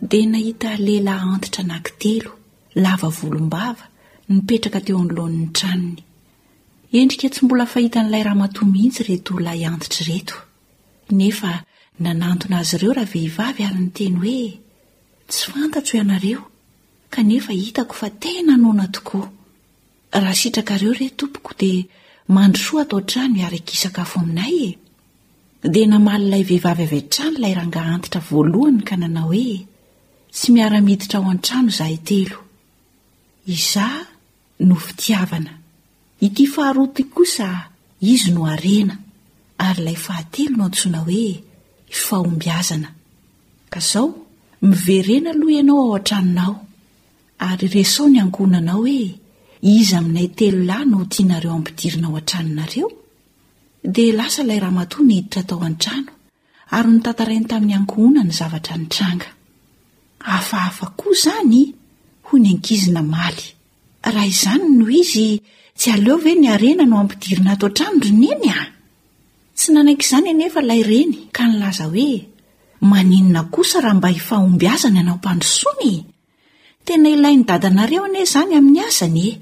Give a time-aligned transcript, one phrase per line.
[0.00, 2.32] dia nahita lehilay antitra ananki telo
[2.84, 3.84] lava volombava
[4.34, 6.00] nipetraka teo anyloan'ny tranony
[7.00, 10.36] endrika tsy mbola fahita n'ilay raha matomihitsy reto lay antitr' reto
[11.18, 11.52] nefa
[12.02, 14.44] nanantona azy ireo raha vehivavy ary nyteny hoe
[15.30, 16.42] tsy fantatro ianareo
[17.14, 19.26] kanefa hitako fa tenanona tokoa
[20.22, 21.80] raha sitrakareo re tompoko dia
[22.34, 24.70] mandrosoa atao ntrano hiaraka isakafo aminay e
[25.74, 29.46] dia namaliilay vehivavy avytranoilay rangaantitra voalohany ka nanao hoe
[30.36, 32.38] tsy miara-miditra ao an-trano zahatelo
[33.56, 33.88] iza
[34.68, 35.52] no fitiavana
[36.26, 37.48] ity faharoti kosa
[38.12, 38.94] izy no arena
[39.66, 41.26] ary ilay fahatelo no antsoina hoe
[42.02, 42.88] faombiazana
[43.72, 44.06] ka zao
[44.68, 46.52] miverena loh ianao ao an-tranonao
[47.48, 49.00] ary resao ny ankonanao oe
[49.78, 52.88] izy aminay telo lahy no tianareo ampidirina ao an-tranonareo
[53.94, 56.10] dia lasa ilay raha mato ny hiditra tao an-trano
[56.76, 59.28] ary notantarainy tamin'ny ankhona ny zavatra nitranga
[60.34, 61.60] afahafa koa izany
[62.26, 63.46] hoy ny ankizina maly
[64.04, 65.28] raha izany noho izy
[65.78, 68.66] tsy aleo ve niarena no ampidirina ato an-tranydro ny eny ah
[69.58, 72.10] tsy nanaiky izany anefa ilay reny ka nilaza hoe
[72.90, 75.92] maninona kosa raha mba hifahomby azany anao mpandrosony
[76.86, 79.32] tena ilaynydadanareo ane izany amin'ny asany e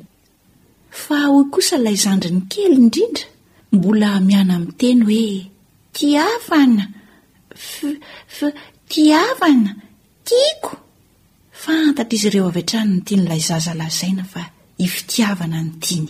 [1.02, 3.26] fa hoy kosa ilay zandry ny kely indrindra
[3.74, 5.28] mbola miana ami'teny hoe
[5.96, 6.84] tiafana
[8.32, 8.38] ff
[8.90, 9.70] ti afana
[10.26, 10.72] tiako
[11.64, 14.42] fantatr izy ireo avyatrany ny tinyilay zaza lazaina fa
[14.82, 16.08] hifitiavana nytiny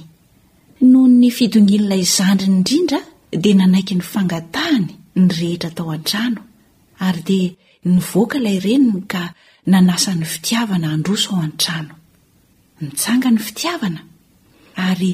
[0.91, 3.00] noho ny fidongin'lay zandriny indrindra
[3.42, 4.88] dia nanaiky ny fangatahany
[5.20, 6.41] ny rehetra tao an-trano
[7.06, 7.54] ary dia
[7.97, 9.22] nivoaka ilay reniny ka
[9.72, 11.94] nanasan'ny fitiavana handroso ao an-trano
[12.82, 14.00] nitsanga ny fitiavana
[14.88, 15.10] ary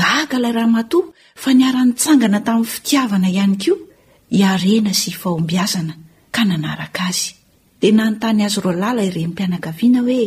[0.00, 1.00] gaga ilay raha mato
[1.42, 3.74] fa niara-nitsangana tamin'ny fitiavana ihany kio
[4.40, 5.94] iarena sy ifahombiazana
[6.34, 7.30] ka nanaraka azy
[7.80, 10.26] dia nantany azo ro lala ire mmpianakaviana hoe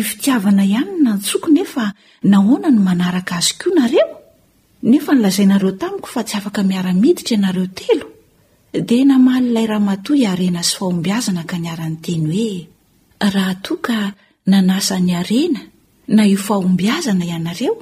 [0.00, 1.84] ifitiavana ihany na ntsoky nefa
[2.30, 4.08] nahona ny manaraka azoko nareo
[4.90, 8.06] nefa nilazainareo tamiko fa tsy afaka miaramiditra ianareo telo
[8.88, 12.52] dia namalylay rahamato iarena sy fahombiazana ka niara-nyteny hoe
[13.34, 13.98] raha to ka
[14.50, 15.60] nanasany arena
[16.16, 17.74] na io fahombiazana ianareo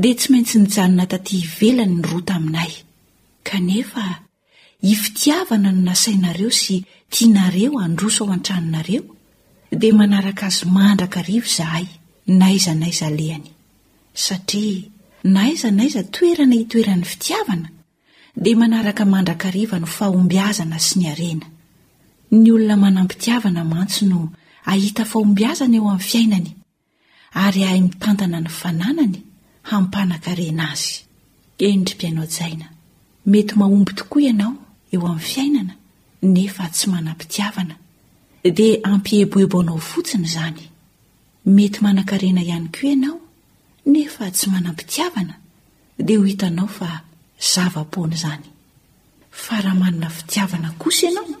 [0.00, 2.72] dia tsy maintsy nijanona taty hivelany nyro taminay
[3.48, 4.04] kanefa
[4.88, 6.76] hifitiavana no nasainareo sy
[7.14, 9.02] tianareo androso ao an-tranonareo
[9.80, 11.86] dia manaraka azo mandraka rivo zahay
[12.40, 13.50] naaiza naiza lehany
[14.26, 14.82] satria
[15.36, 17.68] naiza naiza toerana hitoeran'ny fitiavana
[18.42, 21.46] dia manaraka mandrakariva no fahombiazana sy ny arena
[22.42, 24.18] ny olona manampitiavana mantsy no
[24.72, 26.50] ahita fahombiazana eo amin'ny fiainany
[27.44, 29.18] ary ahay mitantana ny fananany
[29.70, 31.06] hampanaka rena azy
[36.24, 37.74] nefa tsy manam-pitiavana
[38.56, 40.62] dia ampieboebo anao fotsiny izany
[41.54, 43.20] mety manankarena ihany koa inao
[43.92, 45.34] nefa tsy manam-pitiavana
[46.04, 46.88] dia ho hitanao fa
[47.52, 48.46] zava-pony izany
[49.44, 51.40] fa raha manana fitiavana kosa ianao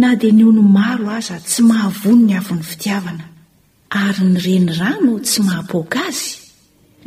[0.00, 3.24] na dia nyono maro aza tsy mahavono ny avyn'ny fitiavana
[4.04, 6.28] ary ny reny rano tsy mahapoaka azy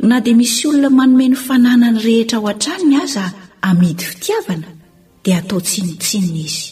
[0.08, 3.24] na dia misy olona manomeny fanana ny rehetra ao an-traniny aza
[3.70, 4.68] amidy fitiavana
[5.24, 6.71] dia atao tsinotsinina izy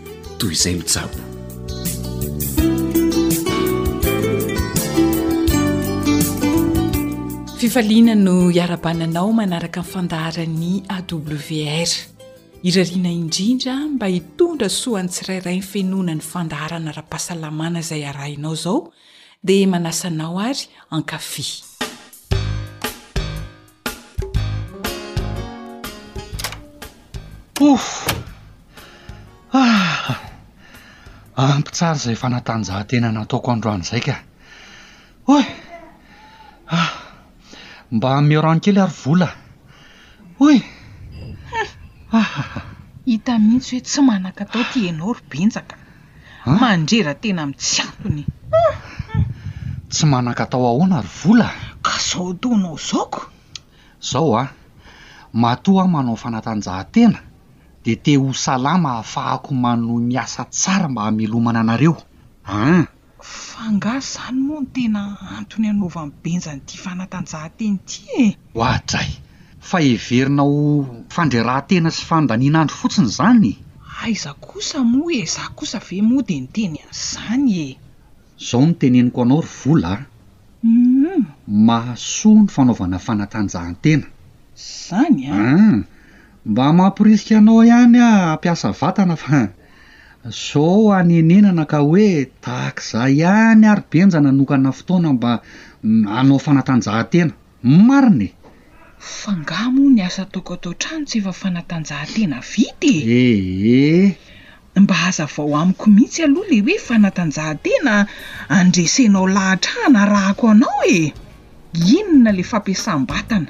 [0.41, 1.13] tizay misabo
[7.57, 11.91] fifaliana no iarabananao manaraka ny fandaharan'ny awr
[12.65, 18.79] irariana indrindra mba hitondra sohany tsirairay nfenona ny fandaharana raha-pahasalamana zay arainao zao
[19.45, 21.69] dia manasanao ary enkafio
[31.49, 34.15] ampitsara zay fanatanjahantena nataoko androan' izai ka
[35.27, 35.49] hoyah
[37.95, 39.29] mba miorano kely ary vola
[40.39, 40.61] hoya
[42.19, 42.29] ah!
[43.07, 45.75] hita mihitsy hoe tsy manaka atao ti ainao robenjaka
[46.47, 46.55] ah?
[46.61, 48.23] mandrera tena ami' tsy ampony
[49.93, 51.47] tsy manaka atao ahoana ry vola
[51.85, 53.21] ka zaho tonao zaoko
[54.09, 54.47] zao a ah.
[55.41, 57.19] mato ao manao fanatanjahantena
[57.83, 61.95] de te ho salama ahafahako mano miasa tsara mba hamelomana anareo
[62.53, 62.83] aah
[63.47, 65.01] fa ngaa zany moa no tena
[65.37, 68.25] antony anaovany benjany ty fanatanjahateny ty e
[68.59, 69.09] hoadray
[69.69, 70.55] faheverina ho
[71.15, 73.51] fandrerahantena sy fandanianandro fotsiny zany
[74.01, 77.67] aiza ah, kosa moa e zah kosa ave moa de no teny any zany e
[78.47, 80.05] zaho no teneniko anao ry volaaum
[80.63, 81.23] mm.
[81.67, 84.07] mahasoa ny fanaovana fanatanjahan-tena
[84.85, 85.57] zany aa ah?
[85.69, 85.79] ah.
[86.45, 89.41] mba mampirisika anao ihany ah ampiasa vatana fa
[90.27, 92.07] a zao anenenana ka hoe
[92.45, 95.31] tahakazah ihany ary benjananokana fotaona mba
[96.19, 97.33] anao fanatanjahantena
[97.87, 98.33] marina e
[99.19, 104.09] fangamoa ny asa ataoko atao tranotsy efa fanatanjahantena vitye eeh
[104.81, 107.93] mba aza vao amiko mihitsy aloha le hoe fanatanjahantena
[108.59, 111.01] andresenao lahatra hana rahako anao e
[111.97, 113.49] inona la fampiasam-batana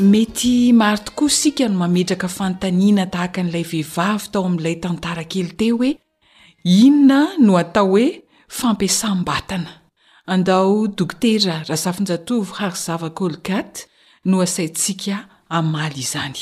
[0.00, 5.76] mety maro toko sika no mametraka fanotaniana tahaka an'ilay vehivavy tao amin'ilay tantara kely teo
[5.80, 5.90] hoe
[6.84, 8.06] inona no atao hoe
[8.60, 9.70] fampiasam-batana
[10.34, 13.72] andao dokotera ra zafinjatov hazavakôlgat
[14.28, 15.16] no asaintsika
[15.58, 16.40] amaly izany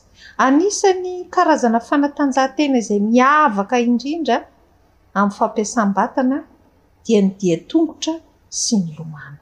[0.46, 4.36] ansan'ny karazana fanatanjahantena izay miavaka indrindra
[5.18, 6.38] amin'ny fampiasambatana
[7.04, 8.14] dia n diatongotra
[8.62, 9.38] sy ny lomana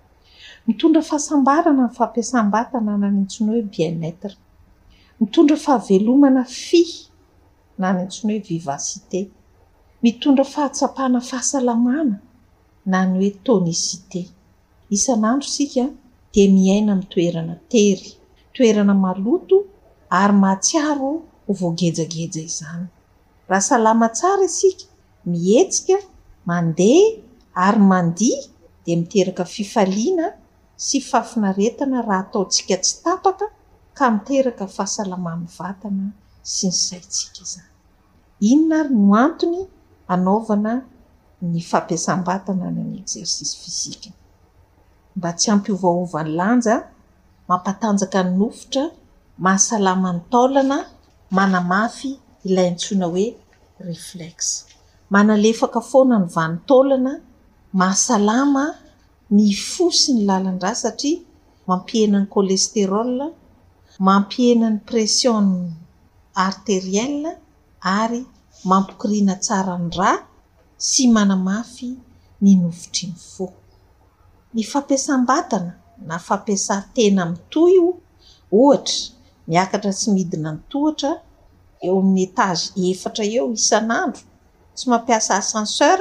[0.67, 4.34] mitondra fahasambarana ami'y fampiasambataa na ny antsiny hoe bienetra
[5.20, 6.82] mitondra fahavelomana fi
[7.82, 9.19] na ny intsiny hoe vivacite
[10.06, 12.17] mitondra fahatsapahna fahasalamana
[12.93, 14.23] na ny hoe tônicité
[14.91, 15.85] isan'andro sika
[16.35, 18.09] de miaina ami toerana tery
[18.55, 19.57] toerana maloto
[20.23, 21.11] ary mahatsiaro
[21.61, 22.87] voagejageja izany
[23.50, 24.85] raha salama tsara isika
[25.31, 25.97] mietsika
[26.49, 27.07] mandea
[27.66, 28.31] ary mandi
[28.85, 30.26] de miteraka fifalina
[30.87, 33.47] sy fafinaretana raha ataotsika tsy tapaka
[33.99, 36.05] ka miteraka fahasalamany vatana
[36.55, 37.45] sy ny aiika
[38.50, 40.64] innyoay
[41.52, 44.11] ny fampiasam-batana ny exercisy fizika
[45.18, 46.75] mba tsy ampiovaovany lanja
[47.49, 48.85] mampatanjaka ny nofotra
[49.44, 50.78] mahasalamany taolana
[51.37, 52.11] manamafy
[52.46, 53.26] ilay ntsoina hoe
[53.88, 54.54] reflexe
[55.14, 57.12] manalefaka fona ny vani taolana
[57.80, 58.64] mahasalama
[59.37, 61.18] ny fo sy ny lalan ra satria
[61.68, 63.14] mampienany colesterol
[64.06, 65.49] mampienany pressionn
[66.46, 67.23] arteriel
[68.00, 68.23] ary
[68.70, 70.11] mampokirina tsara ny ra
[70.88, 71.88] sy manamafy
[72.42, 73.46] ny nofotry ny fo
[74.57, 75.73] ny fampiasam-batana
[76.11, 77.89] na fampiasatena miy toy o
[78.61, 78.99] ohatra
[79.51, 81.03] miakatra sy midinanatr
[81.87, 84.23] eo amin'ny etage efatra eo isan'andro
[84.77, 86.01] tsy mampiasa ascenseur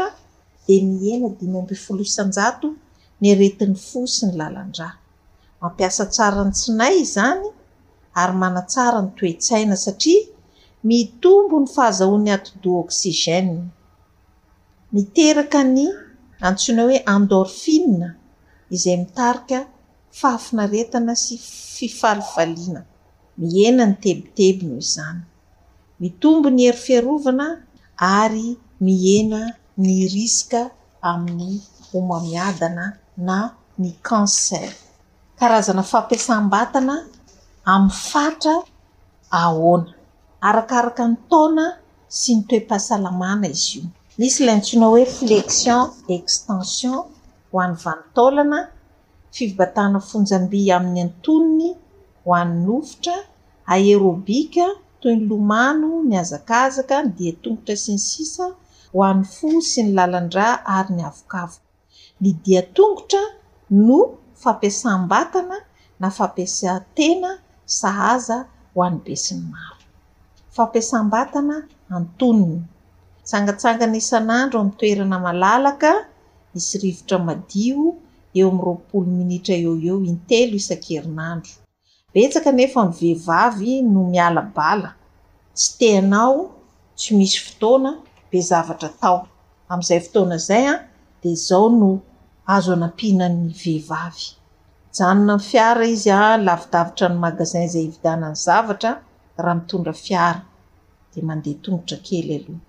[0.66, 2.68] de miena dimombifoloisanjato
[3.20, 4.88] ny aretin'ny fo sy ny lalandra
[5.62, 7.44] mampiasa tsara ny tsinay zany
[8.22, 10.24] ary manatsara ny toetsaina satria
[10.88, 13.62] mitombo ny fahazahoan'ny atodoa oksigèna
[14.94, 15.84] miteraka ny
[16.48, 18.08] antsona hoe andorhina
[18.76, 19.60] izay mitarika
[20.20, 21.36] fahafinaretana sy
[21.78, 22.82] fifalifaliana
[23.42, 25.22] miena ny tebitebinyo izany
[26.02, 27.48] mitombo ny ery fiarovana
[28.22, 28.48] ary
[28.86, 29.42] miena
[29.84, 30.62] ny riska
[31.10, 31.56] amin'ny
[31.98, 32.86] omamiadana
[33.28, 33.38] na
[33.82, 34.70] ny cancer
[35.40, 36.96] karazana fampiasam-batana
[37.74, 38.56] amin'ny fatra
[39.42, 39.92] ahona
[40.48, 41.66] arakaraka ny taona
[42.18, 43.84] sy ny toe-pahasalamana izy io
[44.20, 45.82] misy la ntsoina hoe flexion
[46.18, 47.00] extension
[47.56, 48.60] hoanyvanitolana
[49.36, 51.70] fivibatana fonjamby amin'ny antoniny
[52.26, 53.16] hoany novotra
[53.76, 54.66] aerôbika
[55.02, 58.46] toy ny lomano ny azakzaka ny diatongotra sy ny sisa
[58.96, 61.58] hoan'ny fo sy ny lalandra ary ny avokavo
[62.22, 63.24] ny diaonotr
[63.88, 64.00] no
[64.42, 64.92] fampisa
[66.02, 67.32] na fampisaena
[67.90, 68.38] ahaa
[68.76, 69.46] hoanybe sny
[71.92, 73.86] aroampisaaonangaanga
[74.88, 75.94] iomoe
[76.60, 77.82] isy rivotra madio
[78.40, 81.54] eo am'y ropolo minitra eo eo intelo isan-kerinandro
[82.14, 84.90] betsaka nefa mnyvehivavy no mialabala
[85.58, 86.38] tsy tehnao
[86.98, 87.92] tsy misy fotoana
[88.30, 89.20] be zavatra tao
[89.72, 90.76] amn'izay fotoana zay a
[91.22, 91.90] de zao no
[92.56, 94.26] azo anampihnany vehivavy
[94.98, 98.92] janona n fiara izy a lavidavitra ny magazin zay hividanany zavatra
[99.44, 100.42] raha mitondra fiara
[101.12, 102.60] di mandeha tongotra kely aloha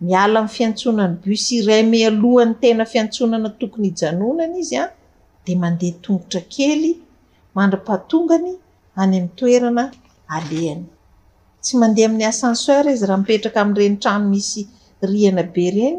[0.00, 6.96] miala amny fiantsonany bus rame alohany tena fiantsonana tokony janonany izyadmadeooay
[10.36, 10.44] ah.
[11.82, 14.60] mandea amin'ny asenseur izy raha mipetraka amrenitrano misy
[15.10, 15.98] rihanabe reny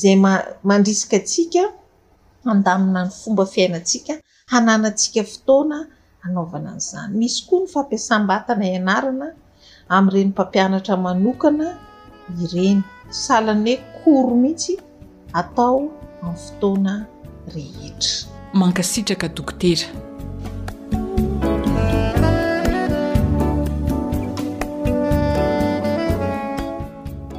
[0.00, 0.16] zay
[0.68, 1.62] mandiskaika
[2.50, 4.14] andamina ny fomba fiainantsika
[4.52, 5.78] hananantsika fotoana
[6.26, 9.28] anaovana an'izany misy koa ny fampiasam-batana ianarana
[9.96, 11.68] amin'ireny mpampianatra manokana
[12.44, 12.78] ireny
[13.22, 14.72] salanyhoe koro mihitsy
[15.42, 15.78] atao
[16.22, 16.92] amin'ny fotoana
[17.54, 18.14] rehetra
[18.60, 19.88] mankasitraka dokotera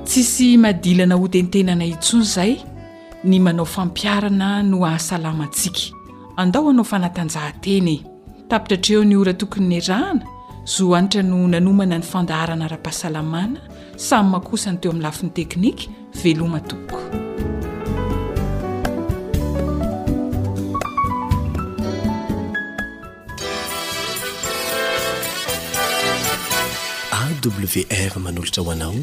[0.08, 2.54] tsisy mahadilana hotentenana itso zay
[3.28, 5.82] ny manao fampiarana no ahasalamantsika
[6.38, 8.04] andao anao fanatanjahantenye
[8.50, 10.26] tapitratreo ny ora tokony ny rahana
[10.66, 13.60] zoo anitra no nanomana ny fandaharana ra-pahasalamana
[13.96, 15.84] samy makosany teo amin'ny lafin'ny teknika
[16.24, 16.96] veloma toko
[27.24, 28.94] awr manolotra hoanao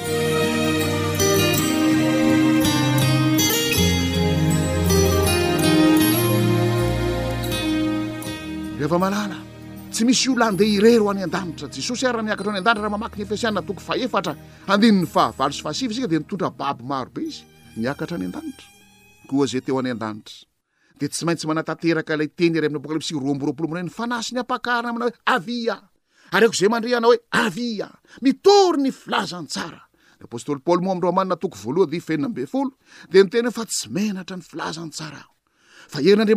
[8.78, 9.36] rehefa malala
[9.90, 13.16] tsy misy olo andeha irero any an-danitra jesosy ary raha miakatra any a-danitra raha mamaky
[13.18, 14.32] ny ampiasinana tokoy fahefatra
[14.72, 17.42] andinyny fahavalo sy fahasiva izyka di nitondra baby maro be izy
[17.82, 18.66] miakatra any an-danitra
[19.28, 20.40] koa zay teo any an-danitra
[20.98, 24.94] dia tsy maintsy manatanteraka ilay teny iray ami'ny apokalypsy roamboroapolo mana oe nyfanasy ny ampakarana
[24.96, 25.76] mana hoe avia
[26.32, 27.88] areko zay mandrehana hoe avia
[28.22, 29.80] mitory ny filazan tsara
[30.18, 32.70] ny apôstoly paoly moa am'yromanina toko voaloha defeninambenyfolo
[33.12, 36.30] de tenhoftsy enatnyaane'anraitrhjeenny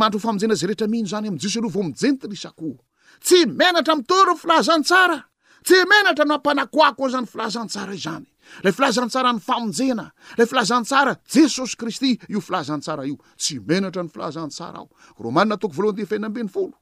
[3.91, 5.19] enmitory filazantsara
[5.63, 8.25] tsy menatra noampanakoa koa zany filazantsara izany
[8.67, 13.03] a filazantsara ny fajenaflznsesosyity ofazansara
[13.41, 14.89] tsy menatra ny filazansara ao
[15.23, 16.75] romaia toko voalohan defeninambeny folo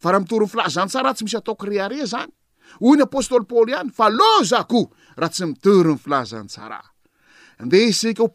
[0.00, 2.32] fa raha mitory ny filazantsara tsy misy ataoko reare zany
[2.80, 4.84] oy ny apôstôly paly hany fa lozako
[5.16, 8.30] raha tsy mitoron'ny filazansaraehpaatoioko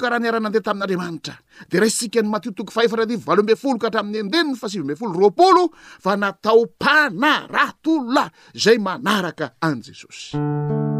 [0.00, 1.34] karaha niaranandeha tamin''andriamanitra
[1.72, 5.66] deraha sikany matio toko fahefatra yvaloambe folo kahatramin'ny endeny fahaibe folo rolo
[6.04, 10.95] fa natao mpanaratola zay manaraka anjesosy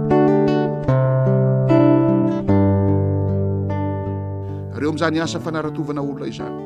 [4.76, 6.56] reo am'izany asa fanaratovana olona izany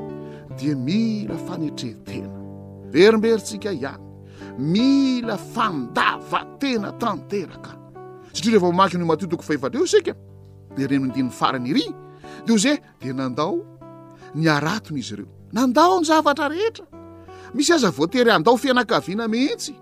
[0.59, 2.29] dia mila fanetrertena
[2.93, 4.03] berimberitsika ihany
[4.59, 7.71] mila fandavatena tanteraka
[8.35, 10.13] satria rehefao mamakiny o matiotoko fahevalreo sika
[10.77, 11.87] e renoindininny fariny iry
[12.47, 13.55] de o zay de nandao
[14.35, 16.85] ny aratony izy ireo nandao ny zavatra rehetra
[17.55, 19.73] misy aza voateryandao fianakaviana mihiitsy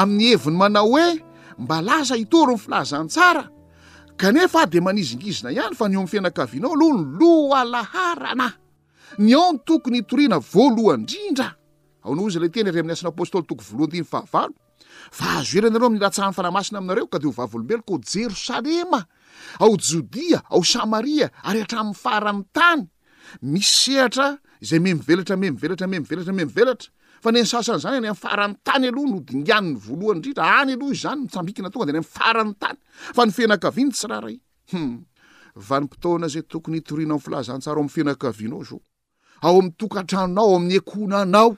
[0.00, 1.08] amin'ny heviny manao hoe
[1.58, 3.44] mba lasa hitoro 'ny filazanytsara
[4.16, 8.48] kanefa de manizingizina ihany fa ny eo am'yfinakavianao aloha ny loalaharana
[9.18, 11.52] ny aony tokony itoriana voalohaindrindra
[12.04, 14.44] ao anao iza lay teny ry ami'ny asn'nyapostoly tokotyha va
[15.36, 19.04] azo era anareo m'nylatsahan'ny fanamasina aminareo ka de ho vavolombelo ka o jerosalema
[19.60, 22.88] ao jodia ao samaria ary hatramin'ny farany tany
[23.42, 26.88] mis ehatra zay me mivelatra me ivelatra me iveatra me ivelatra
[27.22, 31.20] fa nen sasany zany any am' farany tany aloha nodinganiny voalohany indrindra any aloha izany
[31.24, 32.78] mitsambikina tonga de any am farany tany
[33.16, 34.38] fa nyfenankaviany tsiraharayuypoay
[34.72, 34.98] hmm.
[36.52, 41.50] tokony itorinay ilazantsaa o am'y enaaaoaoao am'ny tokatranonao o amin'ny kohnanao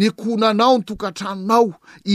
[0.00, 1.64] nyekohnanao notokatranonao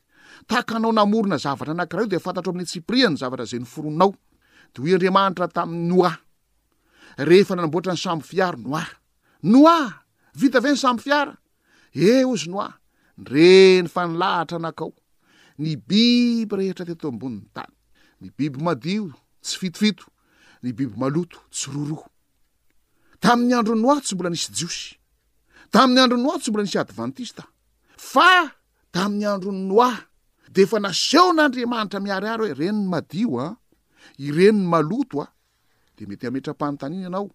[0.47, 4.11] tahakanao namorona zavatra anakiraha io de afantatro amin'ny tsipriany zavatra zay nyforonnao
[4.73, 8.83] de oe andriamanitra tam'nynoaehefannamboatra ny samby fiara noi
[9.41, 9.93] noa
[10.39, 11.33] vitave ny samby fiara
[11.93, 12.69] e ozy noa
[13.21, 14.91] nreny fa nilahatra anakao
[15.61, 17.73] ny biby rehetra teto ambonny tany
[18.21, 24.95] ny bibyditsy fitofitny bibyaootsy ortamin'ny androy noi tsy mbola nisy jiosy
[25.71, 27.43] tamn'ny androy noa tsy mbola nisy advantista
[27.97, 28.51] fa
[28.91, 29.93] tamn'ny androny noi
[30.53, 33.55] de efa naseho n'andriamanitra miariary hoe reny ny madio a
[34.19, 35.27] iren ny maloto a
[35.95, 37.25] de mety ametra-panytanina anao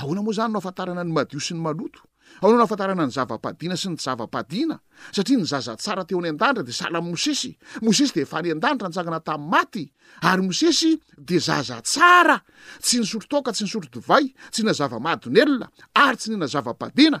[0.00, 2.00] ahoana moa zany no afantarana ny madio sy ny maloto
[2.40, 4.76] ahoa o no afantarana ny zavapadina sy nyzavapadina
[5.14, 7.52] satria ny zazatsara teo any an-danitra de sala n mosesy
[7.84, 9.84] mosesy de efa ny adanitra antsagana tam' maty
[10.22, 12.36] ary mosesy de zaza tsara
[12.80, 15.68] tsy nysotrotoka tsy ny sotro divay tsy na zava-madinyelona
[16.00, 17.20] ary tsy nina zava-padina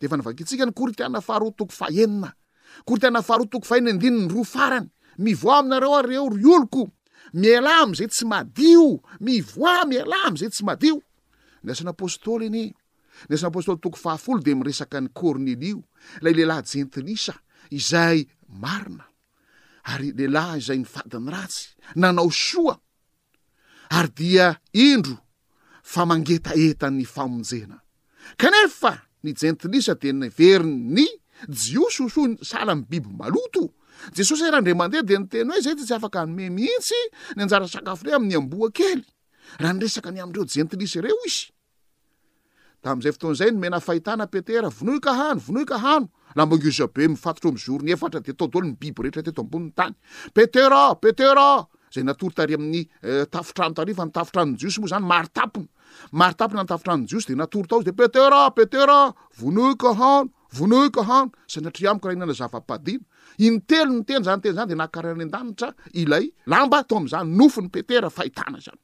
[0.00, 2.32] deefa navakitsika ny korytiana faharoa toko faenina
[2.86, 6.82] korytiana faharo toko fahenina indininy roa farany mivoa aminareo a reo ry oloko
[7.34, 8.84] miela am'izay tsy madio
[9.26, 10.94] mivoa mialay am'izay tsy madio
[11.66, 12.62] nasan'nyapôstôly ny
[13.28, 15.78] nasan'nyapostoly toko fahafolo de miresaka ny côrnelio
[16.22, 17.34] la lelahy jentilisa
[17.78, 18.18] izay
[18.62, 19.04] marina
[19.92, 21.64] ary lehlahy zay ny fadiny ratsy
[22.00, 22.74] nanao soa
[23.98, 25.16] ary dia indro
[25.92, 27.78] fa mangetaetany fameae
[29.24, 31.06] ny jentlis de niverinyny
[31.48, 32.06] jios so
[32.42, 33.62] sala m biby maloto
[34.16, 41.16] jesos e raha ndremandeha de nten zay ttsy afak ome itsynajakforey amnyaboakeyahanreskny amndreo jentis reo
[41.26, 49.00] izay fotoan'zay nomenafahitnapeter vonohika hano vonohik hano lambangizabe mifatotro mzorony efatra de todolo ny biby
[49.04, 49.94] rehetra teto amboniny tany
[50.34, 51.46] petera petera
[51.94, 55.66] zay natortary ami'ny eh, tafotrano tarifany tafotranoy jios moa zany mari tapny
[56.12, 58.98] maro tapoa atafitrany jiosy de natoro tao izy de petera petera
[59.38, 63.04] vonoka hano vonoka hano sa natria amiko raha hinana zavapadina
[63.46, 65.68] inytelo ny tena zany tena zany de nakaraany an-danitra
[66.00, 68.80] ilay lamba tao am'zany nofony petera fahitana zany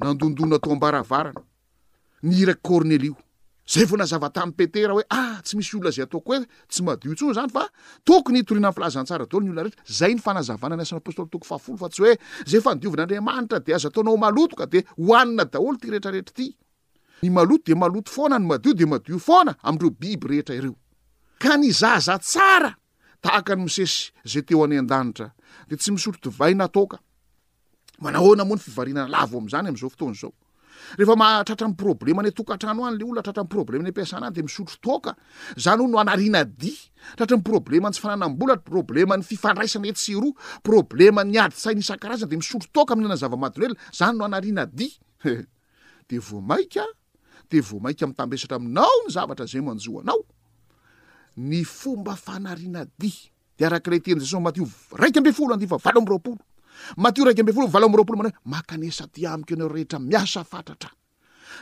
[0.00, 1.40] nandondona atao ambaravarana
[2.28, 3.14] nyiraky cornelio
[3.66, 7.32] zay vaonazava tamin'ny petera hoe ah tsy misy olona zay ataoko hoe tsy madio tsony
[7.34, 7.64] zany fa
[8.04, 11.88] tokonytoriana ny filazantsara daolo ny olona retra zay nfanazvna any asan'ny apostoly toko fahafolo fa
[11.88, 12.12] tsy oe
[12.46, 16.34] zay fndiovinandriamanitra de azaataonao maloto ka de hoanina daolo ty rehetarehetra
[17.24, 19.56] tynyaloto de maloto foanamadio deoreoana
[28.44, 30.32] moany fivarina lavo am'izany am'izao fotoana zao
[30.98, 34.76] rehefa mahtratra ny problemaany atokatrano any le olona tratra ny problemany ampiasana any de misotro
[34.86, 35.12] toka
[35.64, 36.72] zany ho no anarinadi
[37.18, 40.32] tratra ny problemany tsy fananambolata problema ny fifandraisana etsyroa
[40.68, 43.68] problema ny aditsainy isan-karazana de misotro toka min'nanany zavamade
[54.24, 56.40] zanynoaik ambe folo ndifaval amroaolo
[56.96, 60.90] mateo raiky ambyfolo va am'yroapolo mana o makanesa ty amiko anaro rehetra miasa fatratra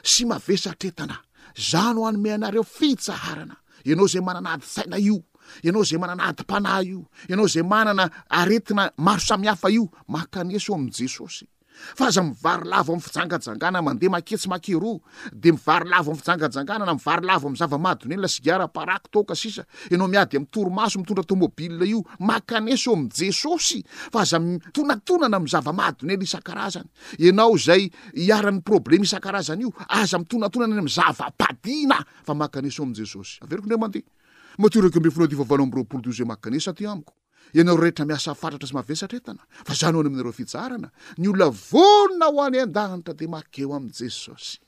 [0.03, 1.17] sy mavesatretana
[1.57, 5.23] zano anome anareo fitsaharana ianao zay manana adytsaina io
[5.65, 10.91] ianao zay manana adym-pana io ianao zay manana aretina maro samihafa io makanesa eo am'
[10.97, 15.01] jesosy fa aza mivarolavo am fijangajangana mandeha maketsy makero
[15.33, 21.87] de mivarilavo amy fijangajanganana mivarolava amzavamaonel a sgaraparako toka sisa anao miady amtoromaso mitondra tômobilie
[21.93, 23.83] io makanesa eo amjesosy
[24.13, 30.79] fa aza mitonatonana m zavamadonela isan-karazany anao zay iarany problema isan-karazany io aza mitonatonana y
[30.79, 37.13] am zavapadina fa makanesa eo amjesosy av eriko ndre mandehmatrakyambe fnamrolo zaymaanesatyako
[37.57, 40.89] ianaoro rehetra miasafatratra sy mavesatretana fa zanaony amin'reo fijarana
[41.21, 44.59] ny olna vonona hoany andanitra de makeo amjesosy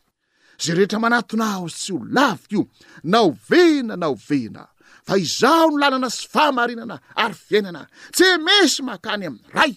[0.62, 4.62] za rehetra ana ztsy avikaoena naoena
[5.06, 7.82] fa izao nolalana sy faamarinana ary fiainana
[8.16, 9.72] tsy misy makany ami'ray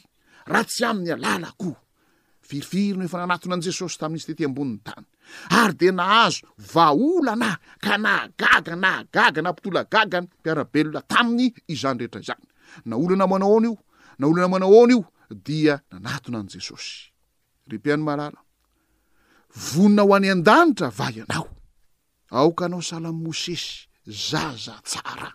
[0.51, 1.71] raha tsy amn'ny alala ko
[2.47, 5.05] firifirino efa nanatona njesosy tamnizy tety amboninny tany
[5.59, 7.49] ary de nahazo vaola na
[7.83, 12.45] ka nagaga nagaga napitologagany piarabelona taminy izanyreetra zany
[12.85, 13.77] na olana manao ana io
[14.19, 17.11] na olana manao aona io dia nanatona an' jesosyn
[20.97, 25.29] hayva iaaoka anao sahlam mosesy za za tsara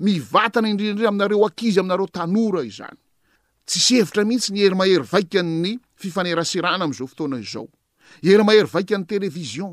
[0.00, 2.98] mivatana indrindnaindrindra aminareo akizy aminareo tanora izany
[3.66, 7.68] tsisy hevitra mihitsy ny herimaherivaikany fifanera sirana am'zao fotoana izao
[8.22, 9.72] herimaherivaika an'ny television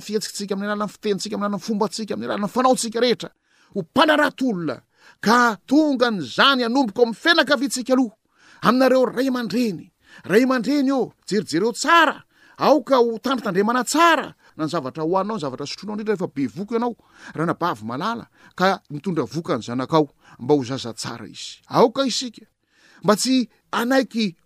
[0.08, 4.78] fiatsiktsikamny lalany fitentsika mylalanyfombatsika mny lalany fanaotsika rehetapanarat olona
[5.24, 9.90] atonga nzany anomboko mfenaka vntsika alohainareo ay mandeny
[10.24, 12.24] ray mandreny o jerijer eo tsara
[12.58, 16.94] aoka o tandritandreamana tsara nan zavatra hoaninao nzavatra sotroanao ndridra refa bevoky anao
[17.34, 18.26] raha nabavy malala
[18.58, 21.34] ka mitondra voka ny zanakao mba haaakay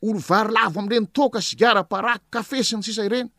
[0.01, 3.29] loaiavoamndreny toka saraparakyaeinyayayty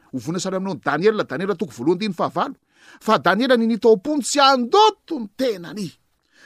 [0.13, 2.55] ho vona saly aminao ny daniel la daniela toko voalohandiny fahavalo
[2.99, 5.91] fa daniela ninitaopono tsy andotony tenany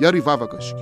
[0.00, 0.80] iary ivavaka ziko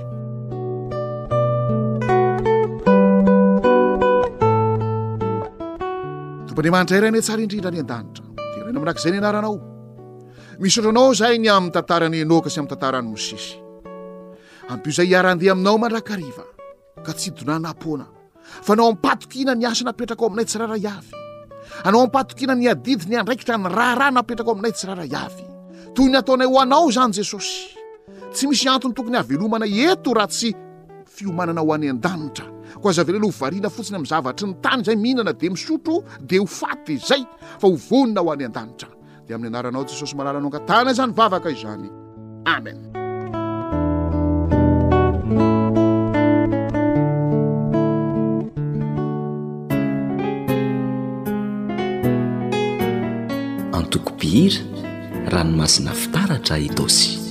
[6.47, 9.55] tompanyamanitrayrainy tsara indrindra ny an-danitra derena mandrak'izay ny anaranao
[10.61, 13.51] misy oatranao izay ny amin'ny tantarany enoka sy amin'ny tantaran'y mosesy
[14.71, 16.45] ampio izay hiarandeha aminao mandrakariva
[17.05, 18.07] ka tsy dona napoana
[18.65, 21.17] fa nao ampatokina ny asa napetraka ao aminay tsy rara iavy
[21.85, 25.45] anao ampatok ina ny adidi ny andraikitra ny raharaha napetraka o aminay tsy rara iavy
[25.95, 27.80] toy nyataonay ho anao izany jesosy
[28.31, 30.53] tsy misy antony tokony avyelomana eto raha tsy
[31.05, 32.45] fiomanana ho any an-danitra
[32.81, 35.95] koa zave leloha ho variana fotsiny amin'ny zavatry ny tany izay mihinana dia misotro
[36.29, 37.23] dia ho faty izay
[37.59, 38.89] fa ho vonina ho any an-danitra
[39.27, 41.89] di amin'ny anaranao jesosy mahalalano angatàna izany vavaka izany
[42.45, 42.79] amen
[53.75, 54.63] antoko-pihira
[55.33, 57.30] ra nomazina fitaratra itosy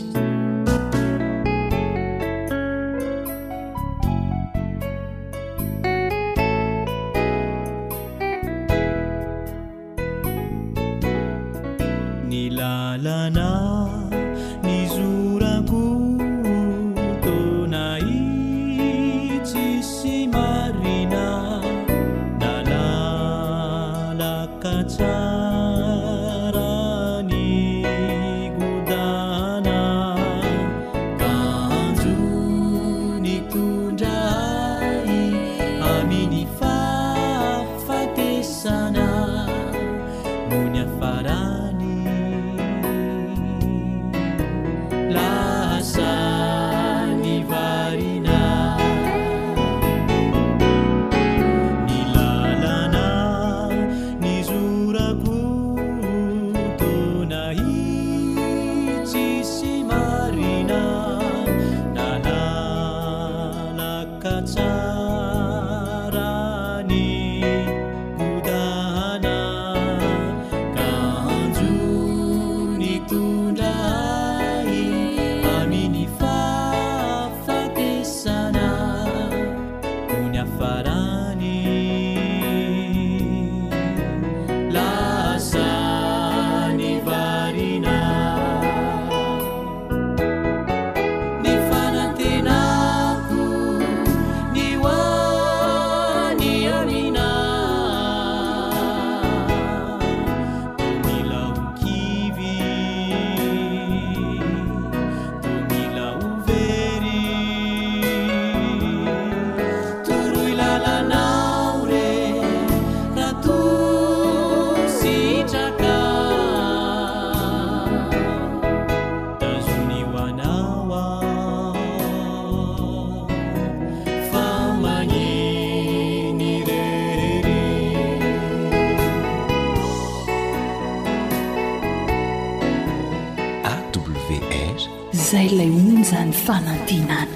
[136.59, 137.29] ل 地难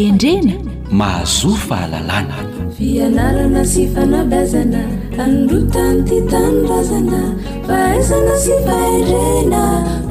[0.00, 0.52] endrena
[0.98, 2.36] mahazo fahalalana
[2.76, 4.80] fianarana sy fanabazana
[5.24, 7.20] anrotany ty tanorazana
[7.68, 9.62] fa izana sy bahirena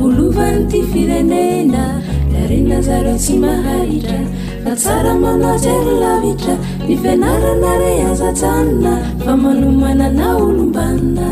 [0.03, 1.83] olovany ty firenena
[2.31, 4.19] darena zara tsy mahaitra
[4.65, 6.55] fa tsara malatsy rolavitra
[6.87, 8.93] nifianarana re azatsanona
[9.25, 11.29] fa manomana na olombanina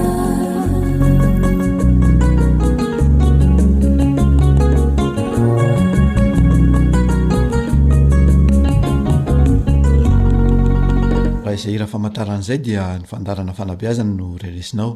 [11.54, 14.90] izay raha famantaran' zay dia ny fandarana fanabeazany no relesinao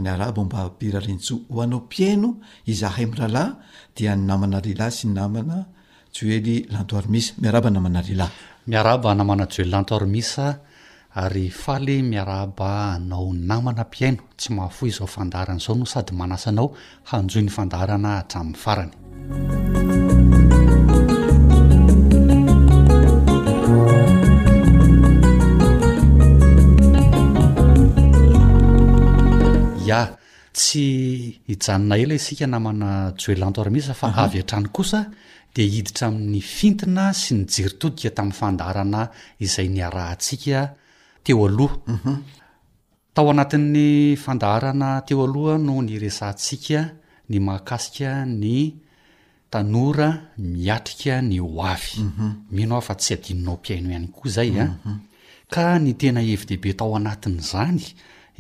[0.01, 3.53] nyabmbains hoanao piano izahay mralahy
[3.97, 5.25] dia namana la sy na
[6.15, 8.23] eyo saaaiaa namnaely
[9.75, 10.59] ato s
[11.15, 16.69] ary faly miarahba anao namana m-piaino tsy mahafoa izao fandarana izao no sady manasa anao
[17.11, 18.93] hanjoi 'ny fandarana hatramin'ny farany
[29.89, 30.03] ya
[30.55, 30.87] tsy
[31.53, 34.19] ijanona ela isika namana joelanto armisa fa mhm.
[34.25, 35.01] avy a-trany kosa
[35.55, 39.03] dia hiditra amin'ny fintina sy nyjiritodika tamin'ny fandarana
[39.43, 40.79] izay niarahntsiaka
[41.25, 41.77] teo aloha
[43.15, 46.81] tao anatin'ny fandaharana teo aloha noho ny resahntsika
[47.29, 48.77] ny mahakasika ny
[49.53, 52.01] tanora miatrika ny ho avy
[52.51, 54.99] mino ah fa tsy hadininao mpiaino ihany koa izay an ah.
[55.53, 57.85] ka ny tena evi dehibe tao anatin' izany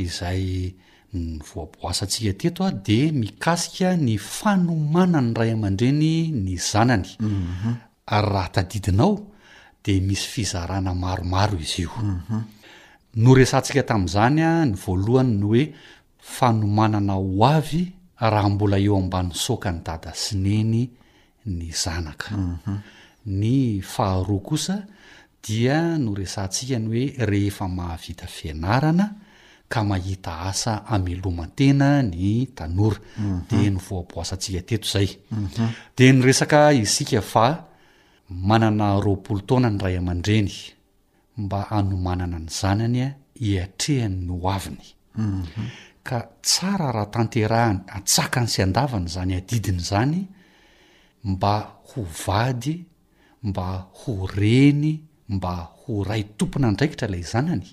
[0.05, 0.73] izay
[1.13, 6.13] ny voaboasantsika teto a ah, dia mikasika ny fanomana ny ray aman-dreny
[6.45, 9.13] ny zanany ry raha tadidinao
[9.85, 11.91] dea misy fizarana maromaro izy io
[13.17, 15.65] no resantsika tamin'izany a ny voalohany ny hoe
[16.37, 17.83] fa no manana ho avy
[18.21, 20.85] raha mbola eo ambany soka ny dada sineny
[21.57, 22.77] ny zanaka mhm.
[23.41, 24.77] ny faharoa kosa
[25.43, 29.07] dia no resantsika ny hoe rehefa mahavita fianarana
[29.71, 33.41] ka mahita asa amlomatena ny tanora mhm.
[33.51, 35.69] de ny voaboasantsika teto zay mhm.
[35.99, 37.47] de ny resaka isika fa
[38.29, 40.79] manana roapolo taoana ny ray aman-dreny
[41.41, 43.09] mba hanomanana ny zananya
[43.41, 45.67] hiatrehan' ny oaviny mhm.
[46.05, 50.21] ka tsara raha tanterahany atsaka ny sy an-davany zany adidiny zany
[51.33, 51.55] mba
[51.89, 52.75] ho vady
[53.49, 53.67] mba
[54.01, 54.93] ho reny
[55.35, 57.69] mba ho ray tompona ndraikitra ilay zanany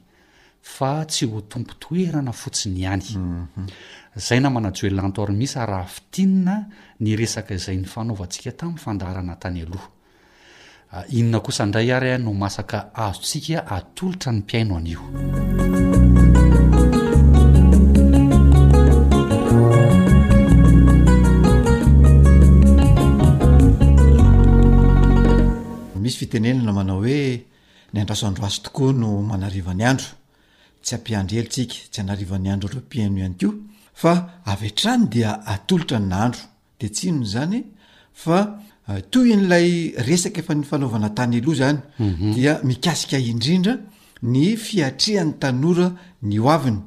[0.75, 3.67] fa tsy ho tompo toerana fotsiny ihany mhm.
[4.25, 6.55] zay na manaj oelolantoarmisarahafitinina
[7.03, 9.89] ny resaka izay ny fanaovantsika tamin'ny fandaharana tany aloha
[10.99, 15.01] Ah, inona kosaindray ary a no masaka azo ntsika atolotra ny mpiaino an'io
[26.01, 27.45] misy fitenenana manao hoe
[27.93, 30.11] ny andrasoandro azy tokoa no manarivany andro
[30.83, 33.53] tsy ampiandrelytsika tsy hanarivany andro repiainuany koa
[34.01, 34.11] fa
[34.51, 36.41] avy atrano dia atolotra y nandro
[36.79, 37.57] de tsinony zany
[38.13, 38.57] fa
[38.89, 42.67] Ah, toyn'lay esaka efa ny fanaovanatany aoha zanydia mhm.
[42.67, 43.73] mikasika indrindra
[44.33, 45.87] ny fiatrehan'ny tanora
[46.29, 46.79] ny oainy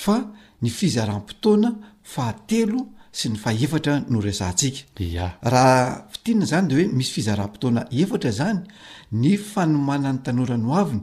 [0.00, 0.16] fa
[0.62, 1.70] ny fizarahampotoana
[2.12, 2.80] fahatelo
[3.18, 11.00] sy ny faefatra noenikahfiina zanydeoemisy fizarahamoona eatra zanyny fanomanan'ny tanorany oany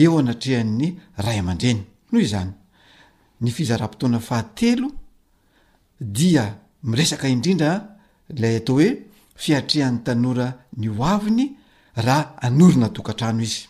[0.00, 0.88] eo anatrehan'ny
[1.26, 1.82] ray man-dreny
[2.12, 2.46] nooayy
[3.58, 4.94] fizarahmotoana fahateodia
[6.82, 7.72] miresaka idrindra
[8.40, 8.90] ay ah, atao oe
[9.42, 11.46] fiatrehan'ny tanora ny oaviny
[12.06, 13.64] raha anoryna dokantrano izy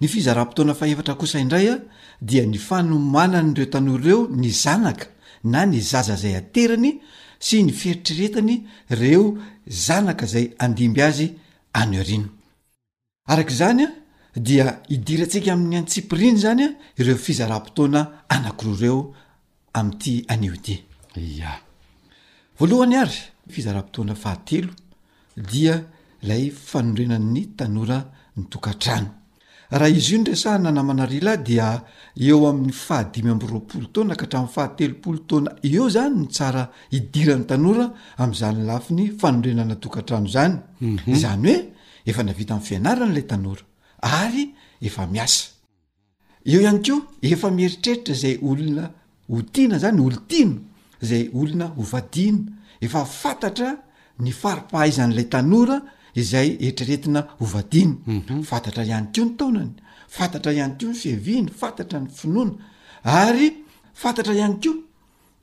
[0.00, 1.76] ny fizarahmpotoana faevatra kosaindray a
[2.20, 5.06] dia ny fanomanany reo tanora reo ny zanaka
[5.44, 6.92] na ny zaza zay aterany
[7.38, 8.56] sy ny fiaitriretany
[9.00, 9.34] reo
[9.66, 11.28] zanaka zay andimby azy
[11.72, 12.28] any rino
[13.28, 13.90] arak'zany a
[14.46, 18.98] dia idiratsika amin'ny antsipiriny zany a ireo fizarampotoana anakiro reo
[19.80, 20.74] am'ty aniodi
[21.16, 22.72] oy
[23.46, 24.40] ayiztoanaa
[25.36, 25.84] dia
[26.22, 27.98] ilay fanorena'ny tanora
[28.38, 29.08] ny tokatrano
[29.70, 31.66] raha izy io dresah nanamanarilay dia
[32.16, 36.62] eo amin'ny fahadimy ambyroapolo toana ka hatramin'ny fahatelopolo toana eo zany no tsara
[36.98, 37.86] idirany tanora
[38.24, 40.50] am'zanylafiny faorenanoatrayo
[47.30, 48.84] efieritreritra zay olona
[49.32, 50.56] hotiana zany olotiana
[51.08, 52.42] zay olona ovadina
[52.84, 53.70] efa fantatra
[54.18, 55.82] ny faripaha izy an'lay tanora
[56.14, 58.42] izay eitraretina ovadiny mhm.
[58.42, 59.70] fantatra ihany ko ny taonany
[60.08, 62.52] fantatra ihany ko ny fieviny fantatra ny finoana
[63.02, 64.70] ary fantatra ihany ko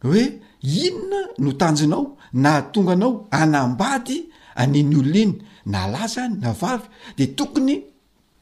[0.07, 5.33] hoe inona no tanjonao na atonga anao anambady anyny olona iny
[5.65, 7.75] na lay zany na vavy de tokony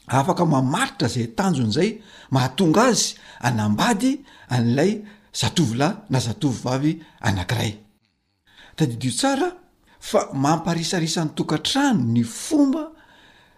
[0.07, 1.91] afaka mamaritra zay tanjonyzay
[2.32, 3.05] mahatonga azy
[3.41, 4.11] anambady
[4.49, 5.01] an'lay
[5.39, 9.53] zatovolay na zatovyvavy anakiraydiiosaa
[10.00, 12.84] fa mamparisarisan'ny tokatrano ny fomba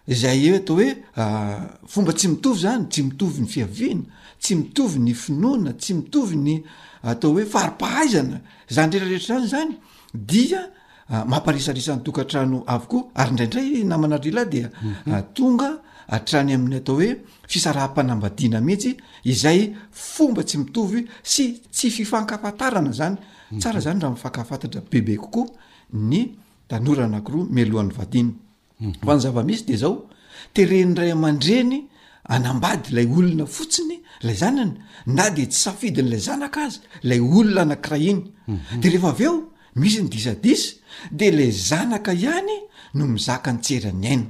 [0.08, 4.04] zay atao oe ah, fomba tsy mitovy zany tsy mitovy ny fiavina
[4.42, 6.56] tsy mitovy ny finoana tsy mitovy ny
[7.04, 9.74] atao oe faripahaizana zany relarehetra zany zany
[10.14, 10.70] dia
[11.10, 15.14] ah, mamparisarisan'nytokatrano avoko ary ndraindray namanarylahy dia mhm.
[15.14, 15.72] ah, tonga
[16.08, 23.16] atrany amin'ny atao oe fisaraham-panambadina mihitsy izay fomba tsy mitovy sy tsy fifakafatarana zany
[23.60, 23.84] tsara mhm.
[23.86, 25.48] zany raha mifakahfatatrabebe kokoa
[25.94, 26.22] ny
[26.68, 28.32] tanoraa anakiroa milohan'ny vadiany
[28.80, 29.18] fa mhm.
[29.18, 30.10] ny zavamisy de zao
[30.54, 31.86] terendray ama-dreny
[32.24, 34.74] anambady lay olona fotsiny lay zanany
[35.08, 38.82] na de tsy safidinylay zanaka azy lay olona nankira iny mhm.
[38.82, 40.76] de rehefa aveo misy ny disadisa
[41.12, 42.64] de lay zanaka ihany
[42.94, 44.30] no mizaka nytserany aina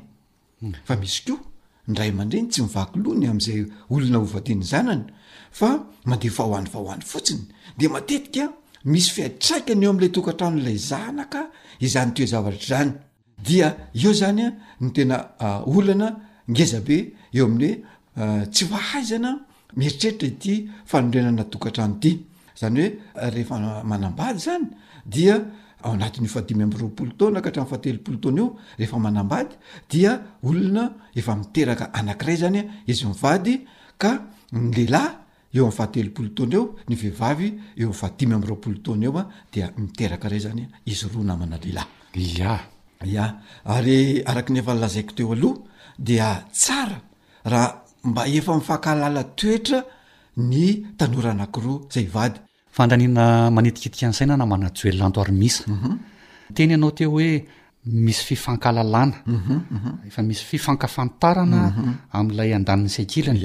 [0.61, 0.73] mhm.
[0.85, 1.39] fa misy ko
[1.87, 5.03] nray aman-dreny tsy mivakiloany am'izay olona hovadiany zanany
[5.51, 7.43] fa mande fahoany fahohany fotsiny
[7.77, 8.49] de matetika
[8.85, 12.91] misy fiatraikany eo amla tokantrano lay zanaka izany tooe zavatra zany
[13.43, 15.29] dia eo zanya ny tena
[15.65, 16.15] olana
[16.49, 17.83] ngezabe eo amin'ny
[18.17, 19.39] oe tsy fahaizana
[19.75, 22.19] mieritreritra ity fanondrenana tokatrano ity
[22.59, 22.79] zany
[23.13, 24.65] hoe rehefa manambady zany
[25.05, 25.35] dia
[25.83, 29.55] ao anatin'ifadimy am roapolo taona kahtramy fatelopolo tona io rehefa manambady
[29.89, 33.65] dia olona efa miteraka anakiray zany izy mivady
[33.97, 34.11] ka
[34.51, 35.20] nylehlahy
[35.53, 37.47] eo ami' fahatelopolo taona eo ny vehivavy
[37.77, 42.59] eo 'fahadimy amroapolo taony eo a dia miteraka ray zany izy roa namana lehlahy ia
[43.05, 43.25] ia
[43.65, 45.61] ary araka ny efa nylazaiko teo aloha
[45.99, 46.99] dia tsara
[47.45, 49.81] raha mba efa mifakahlala toetra
[50.37, 52.39] ny tanoranakiroa zay vady
[52.71, 55.97] fandanina manitikitika any saina namana tso oelolanto arymisa mhm.
[56.55, 57.45] teny anao teo hoe
[57.85, 60.07] misy fifankalalana mhm, mhm.
[60.07, 61.89] efa misy fifankafantarana mhm.
[62.13, 63.41] ami'lay an-danin'ny sekilany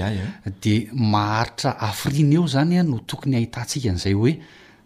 [0.62, 4.34] de maharitra afriny eo zanya no tokony ahitantsika n'izay hoe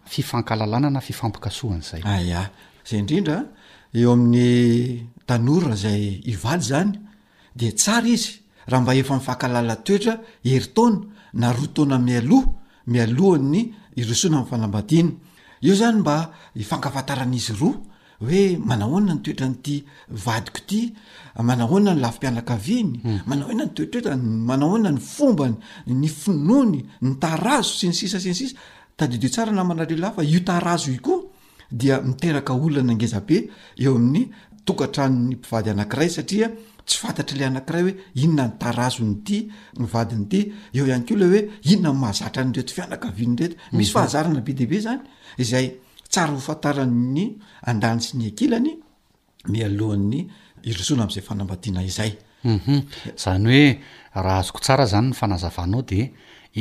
[0.06, 2.46] fifankalalana na fifampika soan'zay aay ah,
[2.86, 3.42] zay indrindra
[3.92, 6.92] eo amin'ny tanory rah zay ivaly zany
[7.56, 8.38] de tsara izy
[8.70, 10.14] raha mba efa mifakalala toetra
[10.46, 11.00] heri taona
[11.34, 12.46] na roa taona mialoha
[12.86, 15.10] mialoha ny irosoana amn'y falambadiana
[15.66, 17.89] io zany mba hifankafantaran'izy roa
[18.20, 19.76] oe manahoana ny toetra n'ity
[20.24, 20.80] vadiko ity
[21.42, 23.20] manahoana ny lafmpianakaviny hmm.
[23.26, 25.54] manaoana ny toetroeta manahoana ny fombany
[25.86, 31.22] ny finony ny taazo sy ny sisas ny sisatadide saanaanalelafa iotaz io koa
[31.72, 33.48] dia miteraka olana angezabe
[33.78, 34.28] eo amin'ny
[34.64, 36.50] tokatranony mpivady anakiray satria
[36.86, 39.46] tsy fantatryla anakiray hoe inona ny tarazo nyty
[39.80, 44.06] ivadin'ty eo iany koe oe inona ny mahazatrany reto fianakavianret misy mhm.
[44.06, 45.00] fahazna be debe zany
[45.56, 45.72] ay
[46.12, 47.24] tsara ho fantarany'ny
[47.70, 48.72] andany sy ny akilany
[49.52, 50.20] mi alohan'ny
[50.70, 52.78] irosoina am'izay fanambadiana izayu mhm.
[53.24, 53.64] zany hoe
[54.24, 56.06] raha azoko tsara zany ny fanazavanao dia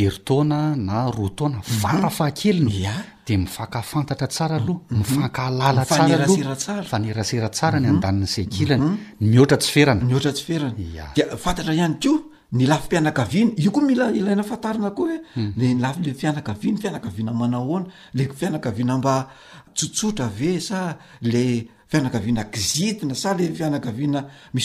[0.05, 2.15] eri tona na roa toana vara mhm.
[2.17, 2.93] fahakelinya
[3.25, 4.97] de mifakafantatra tsara aloha mhm.
[4.99, 8.85] mifankalala sara oha fanerasera tsara ny andanny sy ankilany
[9.31, 12.09] mihoatra tsy feranar adfatatay
[12.51, 15.09] ny lafmpianakaviana io koa mila ilaina fatarina oa
[15.55, 16.13] heeale hmm.
[16.17, 19.29] fianakaina fianakaviana manaoana le fianakavina mba
[19.73, 23.63] totsotra ve sa le fianakainaiin sa leiaisy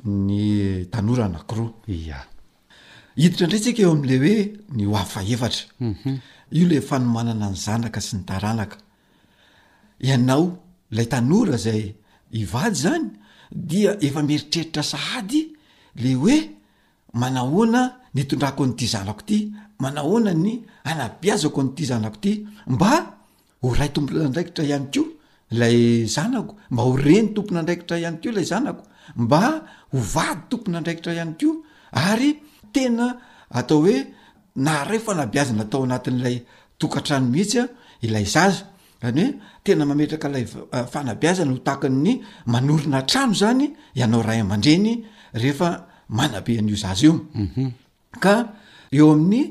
[0.06, 2.24] ny tanoranaonra
[3.64, 5.52] sika eoamleoe n vetra
[6.52, 8.68] io le fanomanana ny zanaka sy ny taakaianao
[10.96, 11.96] lay tanora zay
[12.32, 13.08] ivady zany
[13.52, 15.56] dia efa mieritreritra sahady
[15.96, 16.38] le oe
[17.14, 17.82] manahoana
[18.16, 19.38] ny tondrako n'ity zanako ity
[19.82, 22.92] manahoana ny anapiazako nyity zanako ity mba
[23.62, 25.02] ho ray tompona ndraikitra ihany ko
[25.60, 28.82] lay zanako mba ho reny tompona andraikitra ihany ko lay zanako
[29.16, 29.42] mba
[29.92, 31.48] ho vady tompona andraikitra ihany ko
[31.92, 32.32] ary
[32.74, 33.06] tena
[33.50, 33.98] atao oe
[34.66, 36.38] naray fanabiazana tao anatin'lay
[36.82, 37.66] tokantrano mihitsy a
[38.06, 38.58] ilay zazy
[39.02, 39.32] zany hoe
[39.64, 40.46] tena mametraka ilay
[40.76, 42.14] eh, fanabiazana ho taakinny
[42.54, 43.66] manorona trano zany
[44.00, 44.90] ianao ray aman-dreny
[45.42, 45.70] rehefa
[46.18, 47.70] manabean'io zazy io mhm.
[48.24, 48.34] ka
[48.98, 49.42] eo amin'ny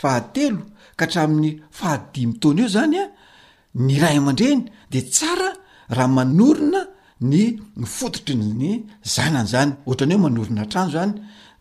[0.00, 0.62] fahatelo
[0.98, 3.06] ka hatramin'ny fahadimy taona io zany a
[3.86, 4.60] ny ray aman-dreny
[4.92, 5.50] de tsara
[5.96, 6.80] raha manorona
[7.30, 7.40] ny
[7.96, 8.70] fototryny ny
[9.14, 11.14] zanany zany ohatrany hoe manorona trano zany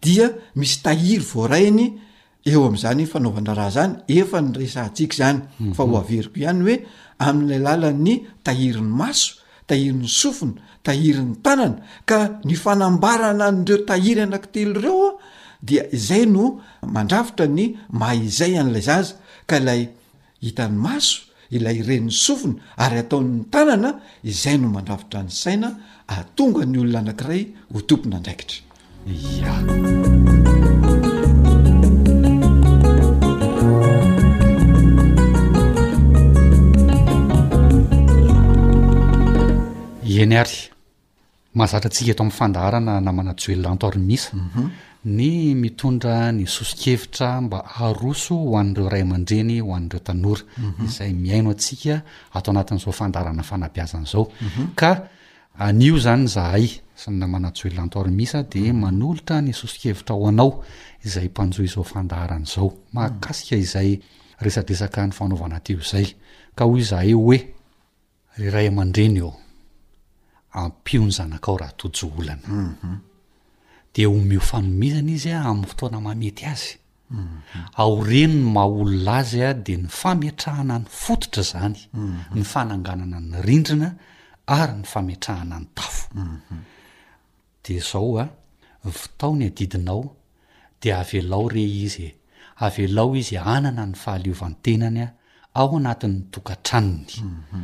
[0.00, 1.98] dia misy tahiry voarainy
[2.46, 5.74] eo am'zany fanaovana raha zany efa ny resa ntsika zany mhm.
[5.74, 6.76] fa hoaveriko ihany hoe
[7.26, 9.30] amin'n'lay lala ny tahiry ny maso
[9.68, 15.10] tahiry ny sofina tahiry ny tanana ka ny fanambarana an'reo tahiry anaki tely reoa
[15.66, 16.44] dia izay no
[16.94, 17.64] mandravitra ny
[18.00, 19.14] mahizay an'lay zaza
[19.50, 19.82] ka lay
[20.44, 21.18] hitan'ny maso
[21.56, 23.90] ilay reniny sofona ary atao'ny tanana
[24.30, 25.68] izay no mandravitra ny saina
[26.06, 27.42] atonga ny olona anakiray
[27.74, 28.65] hotompona ndraikitra
[29.06, 29.14] ya
[40.26, 40.74] eny ary
[41.54, 44.74] mahazatra antsika eto amin'n fandaharana namanaj oelonaantormisa mhm.
[45.06, 50.82] ny mitondra ny soson-kevitra mba aroso ho an''ireo ray aman-dreny ho anireo tanora mhm.
[50.86, 51.94] izay miaino antsika
[52.34, 54.66] atao anatin'izao fandarana fanabiazanaizao mhm.
[54.74, 54.90] ka
[55.58, 58.78] anio zany zahay sy y namanajoelna ntoaromisa de mm.
[58.80, 60.64] manolotra ny sosikevitra ao anao
[61.04, 63.62] izay mpanjo izao fandaharan' zao mahakasika mm.
[63.64, 63.90] izay
[64.40, 66.06] resadresaka ny fanaovana teo zay
[66.54, 67.38] ka ho zahay hoe
[68.36, 69.32] reray aman-dreny eo
[70.52, 72.94] ampio ny zanakao rahatojoolana mhm.
[73.94, 76.72] de omeho fanomisana izya ami'ny fotoana mamety azy
[77.10, 77.36] mhm.
[77.80, 82.18] aoreno ny mahaolona azy a de ny fametrahana ny fototra zany mhm.
[82.34, 83.90] ny fananganana ny rindrina
[84.46, 87.80] aryny fametrahana ny tafode mhm.
[87.92, 88.28] zao a ah,
[88.90, 90.16] vitaony adidinao
[90.82, 92.14] de avelao rey izy e.
[92.56, 95.14] avelao izy anana ny fahaliovantenanya ah,
[95.60, 97.62] ao anatinyntokatranony mhm.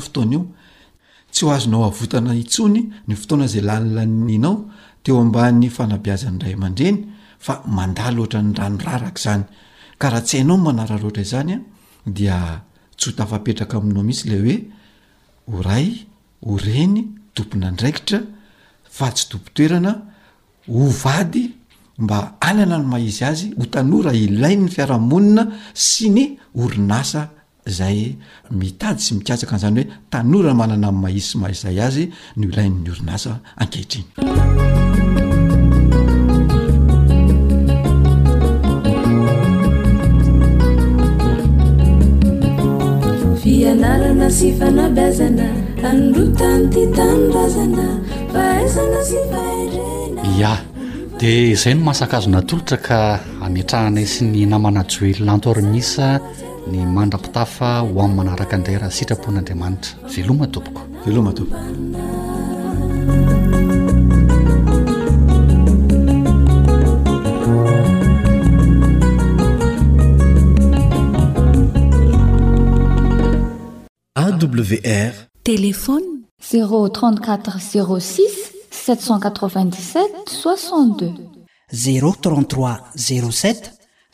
[0.00, 3.60] sidatsy aznaonatny ny fotoanaza
[3.96, 6.94] lananaoteo ambany fanabeazanyrayn-drey
[7.44, 9.28] fa mandaoanaaatsy
[10.38, 14.56] hainaoaaznydiatsy o tafaetraka ainao mihisy laoe
[15.56, 15.86] oray
[16.52, 16.96] oreny
[17.36, 18.18] doponandraikitra
[18.96, 19.92] fa tsy dopotoerana
[20.68, 21.50] ho vady
[21.98, 25.42] mba aly ana ny maizy azy ho tanora ilain ny fiaramonina
[25.74, 26.24] sy ny
[26.56, 27.30] orinasa
[27.66, 28.16] izay
[28.50, 32.04] mitady sy mikatsaka an'izany hoe tanora manana ny maizy sy ma izay azy
[32.36, 34.20] no ilain''ny orinasa ankehitrinyt
[50.24, 50.58] ya
[51.20, 53.00] dia izay no mahasaka azo natolotra ka
[53.42, 56.20] amitrahana sy ny namana joelylantormisa
[56.70, 61.46] ny mandra-pitafa ho amin'ny manaraka aindray raha sitrapon'andriamanitra veloma topokoveloao
[74.20, 75.14] awr
[75.44, 76.06] telefôny
[76.40, 77.60] 034
[78.00, 78.39] 06
[78.80, 78.80] 797 6zero 33 07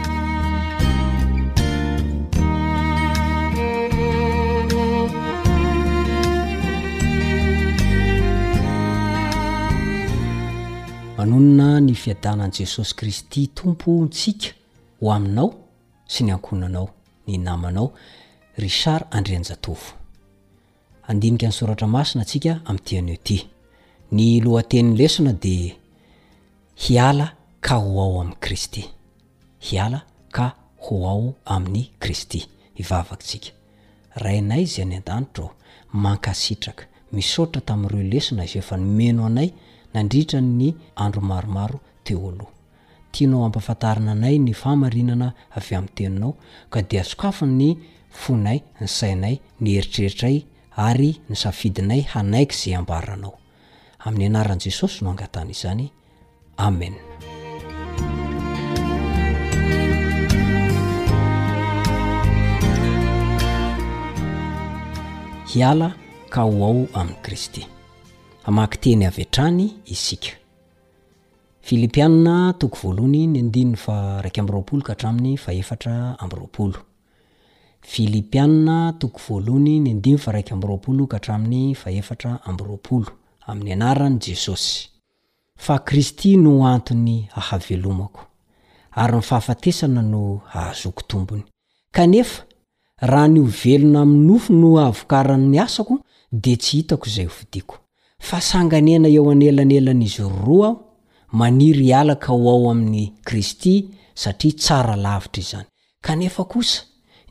[11.88, 14.50] nyfiadanan' jesosy kristy tompontsika
[15.00, 15.50] ho aminao
[16.12, 16.88] sy ny ankonanao
[17.26, 17.88] ny namanao
[18.62, 19.90] richard andrinjatofo
[21.10, 23.36] andinika ny soratra masina atsika amin'tianeo ty
[24.16, 25.54] ny lohanteniny lesona de
[26.82, 27.26] hiala
[27.66, 28.82] ka ho ao amin'n kristy
[29.68, 30.00] hiala
[30.36, 30.46] ka
[30.84, 31.24] ho ao
[31.54, 32.40] amin'ny kristy
[32.80, 33.50] ivavakysika
[34.22, 35.46] raynay zy any an-tanitro
[36.02, 36.82] mankasitraka
[37.12, 39.50] misoatra tamin'ireo lesona izy o efa nymeno anay
[39.94, 42.52] nandritra ny andromaromaro teo aloha
[43.12, 45.28] tianao ampiafantarana anay ny fahamarinana
[45.58, 46.32] avy amin'ny teninao
[46.72, 47.64] ka dia sokafi ny
[48.22, 50.36] fonay ny sainay ny eritreritray
[50.88, 53.34] ary ny safidinay hanaiky zay ambaranao
[54.06, 55.90] amin'ny anaran'i jesosy no angatana izany
[56.56, 56.94] amen
[65.52, 65.88] hiala
[66.32, 67.62] ka ho ao amin'ny kristy
[68.48, 70.30] amaky teny avetrany isika
[71.62, 76.78] filipianna toko voalony ny andinny fa raika ambyroapolo ka hatramin'ny fahefatra ambyroapolo
[77.92, 83.08] filipianna toko voalony ny andiny fa raikaamyroapolo ka hatramin'ny fahefatra ambyroapolo
[83.48, 84.88] amin'ny anarany jesosy
[85.64, 88.20] fa kristy no antony ahavelomako
[89.02, 91.44] ary ny fahafatesana no ahazoko tombony
[91.96, 92.42] kanefa
[93.10, 95.94] raha ny ovelona aminofo no ahavokaran''ny asako
[96.32, 97.76] di tsy hitako izay vidiako
[98.26, 100.78] fa sanganena eo anelanelanaizy roroa aho
[101.32, 105.66] maniry ialaka ho ao amin'ny kristy satria tsara lavitra izzany
[106.06, 106.76] kanefa kosa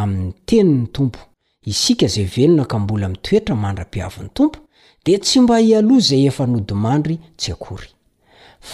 [0.00, 1.29] ami'ny teniny tompo
[1.66, 4.58] isika zay velona ka mbola mitoetra mandra-piavin'ny tompo
[5.04, 7.90] de tsy mba i aloha zay efa nodimandry tsy akory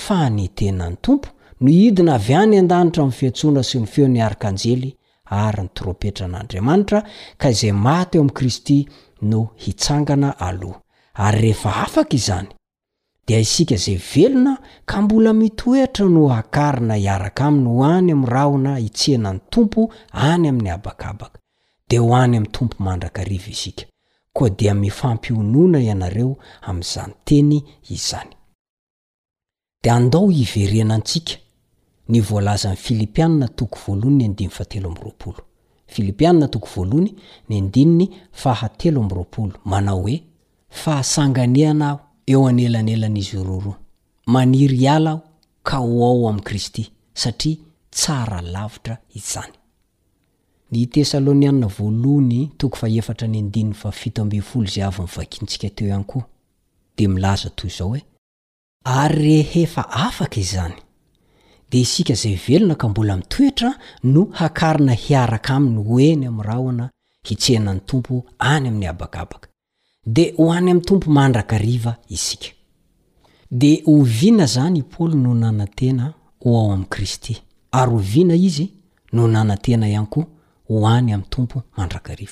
[0.03, 1.29] fa ny tenany tompo
[1.63, 4.91] no idina avy any an-danitra m'nyfiatsona sy ny feo ny arik'anjely
[5.45, 6.99] ary ny trompetra n'andriamanitra
[7.41, 8.79] ka izay maty eo amin'i kristy
[9.31, 10.79] no hitsangana aloha
[11.25, 12.49] ary rehefa afaka izany
[13.27, 14.53] di isika zay velona
[14.91, 19.81] ka mbola mitoetra no akarina hiaraka aminy hoany am'ny rahona itsenany tompo
[20.29, 21.39] any amin'ny abakabaka
[21.91, 23.85] de ho any ami'ny tompo mandrakariva izika
[24.37, 26.33] koa dia mifampionoana ianareo
[26.69, 27.53] ami'izany teny
[27.95, 28.31] izany
[29.83, 31.35] dea andao hiverena antsika
[32.11, 35.39] ny voalaza an filipiana toko voalohany ny andiny fatelo amroapolo
[35.95, 37.11] filipianna toko voalohny
[37.49, 38.07] ny andininy
[38.43, 40.19] fahatelo amroapolo manao hoe
[40.83, 43.79] fahasanganeana aho eo any elanelan'izy roaroa
[44.35, 45.23] maniry iala aho
[45.63, 46.85] ka ho ao amin'i kristy
[47.15, 47.57] satria
[47.91, 49.55] tsara lavitra izany
[50.73, 56.25] ny tesalônianna voalohny toko faeftra ny dn fa fifo zy ayivakintsika teo ihany koa
[56.97, 58.03] de milaza toy zao he
[58.85, 60.75] ary rehefa afaka izzany
[61.71, 66.91] de isika zay velona ka mbola mitoetra no hakarina hiaraka aminy hoeny am' rahahona
[67.23, 69.49] hitsehnany tompo any amin'ny abakabaka
[70.07, 72.49] de ho any am'ny tompo mandrakariva isika
[73.51, 77.37] de o vina zany i poly no nanantena ho ao am' kristy
[77.73, 78.73] ary o vina izy
[79.13, 80.27] no nanantena ihany ko
[80.69, 82.27] hoaya'y tompoandaki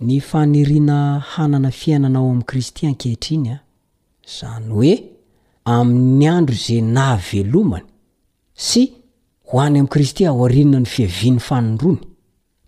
[0.00, 3.58] ny fanirina hanana fiainanao amin'i kristy ankehitriny a
[4.26, 4.94] izany hoe
[5.64, 7.86] amin'ny andro zay na velomany
[8.54, 8.92] sy
[9.46, 12.00] ho any ami'i kristy ao arinna ny fiavian'ny fanondroany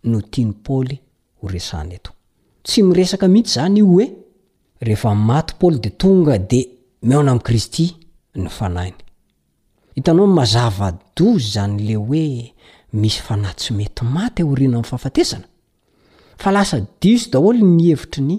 [0.05, 0.99] no tiany paoly
[1.43, 2.11] horesana eto
[2.63, 4.07] tsy miresaka mihitsy izany io hoe
[4.81, 6.67] rehefa maty paoly de tonga dea
[7.03, 7.95] miona ami' kristy
[8.35, 8.99] ny fanainy
[9.95, 12.55] hitanao n mazava dozy zany le hoe
[12.93, 15.45] misy fanatsy mety maty aorina amin'y fahafatesana
[16.39, 18.37] fa lasa diso daholo ny hevitry ny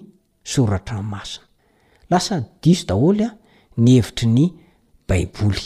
[0.52, 1.46] soratra n'ymasina
[2.12, 3.30] lasa diso daholy a
[3.82, 4.46] ny hevitry ny
[5.08, 5.66] baiboly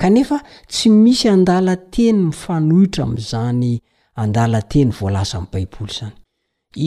[0.00, 0.36] kanefa
[0.70, 3.70] tsy misy andala teny mifanohitra am'izany
[4.22, 6.12] andala teny voalaza n'y baiboly zany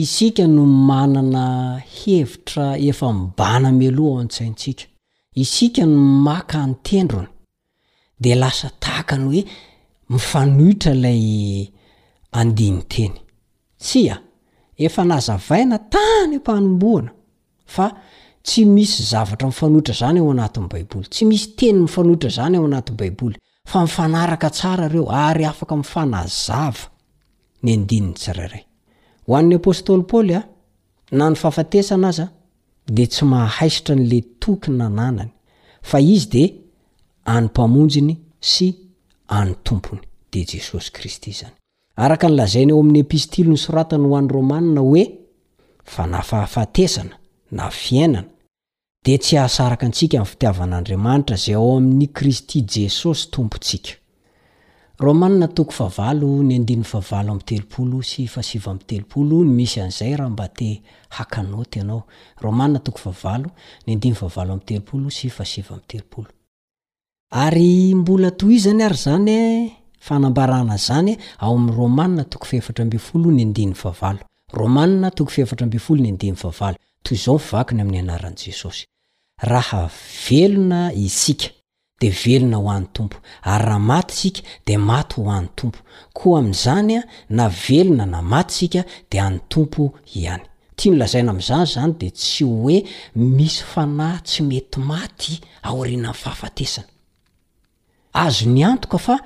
[0.02, 1.44] isika no manana
[1.98, 4.84] hevitra efa mibana amialoha ao an-tsaintsika
[5.42, 5.96] isika no
[6.26, 7.30] maka ny tendrony
[8.22, 9.42] de lasa tahaka ny hoe
[10.10, 11.68] mifanohitra lay
[12.32, 13.12] andinyteny
[13.78, 14.18] tsya
[14.76, 17.10] efa nazavaina tany pahnomboana
[17.66, 17.86] fa
[18.42, 23.12] tsy misy zavatra mifanoitra zany eo anatiy baiboy tsy misy teny mifantra zany eanaaboya
[24.30, 26.98] inka tsaa eo ay akminazaesnaazde
[33.34, 34.24] ahaiitale
[36.00, 36.54] i de
[37.26, 38.85] aypamoniny sy
[39.28, 40.00] any tompony
[40.32, 41.52] de jesosy kristy zany
[41.96, 45.04] araka nylazainy eo amin'ny epistily ny soratany ho an'y romanna hoe
[45.84, 47.14] fa nafahafatesana
[47.50, 48.28] na fiainana
[49.04, 55.28] de tsy asaraka antsika amny fitiavan'andriamanitra zay o amin'ny kristy jesosy tompotsikamo
[57.34, 58.00] mteooo
[58.42, 60.58] syiteopolo nmisy azay rahmbat
[61.48, 62.02] naotoo
[63.32, 63.38] a
[63.86, 66.28] ny diny ava am telopolo sy fasivmtelopolo
[67.32, 69.70] ary mbola toy i zany ary zany e,
[70.00, 74.16] fanambarana zany ao ami'y romanna toko fehefatra amb folo ny andiny aval
[74.52, 76.22] romaa tok feetramoo nyd
[77.02, 78.84] tozaoianyamin'ny anaran'jesosy
[79.42, 79.90] aha
[80.28, 81.48] velona isika
[82.00, 85.78] de velona hoan'ny tompo ary rahmaty sika de maty ho an'ny tompo
[86.12, 87.00] koa am'zanya
[87.30, 89.82] na velona na maty sika de any tompo
[90.14, 90.44] ihany
[90.76, 92.84] tia ny lazaina am'zany zany de tsy hoe
[93.16, 96.86] misy fana tsy mety maty aorina ny fahafatesana
[98.16, 99.18] azo ny antoka fa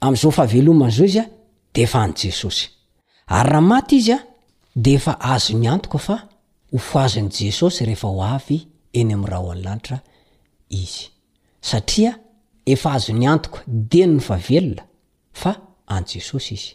[0.00, 1.26] am'izao fahavelomana zao izy a
[1.74, 2.66] de efa anyjesosy
[3.26, 4.18] ary raha maty izy a
[4.76, 6.18] de efa azo ny antoka fa
[6.72, 10.00] hofazon'ny jesosy rehefa ho avy eny ami'raha ao anylanitra
[10.70, 11.04] izy
[11.60, 12.18] satria
[12.66, 14.82] efa azo ny antoka de ny ny favelona
[15.32, 15.54] fa
[15.86, 16.74] anjesosy izy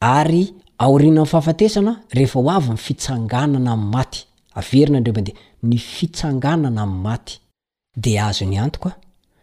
[0.00, 4.20] ary aoriana nny fahafatesana rehefa ho avy nifitsanganana am'ny maty
[4.54, 7.34] averina indremade ny fitsanganana ami'nymaty
[7.96, 8.94] de azo ny antoka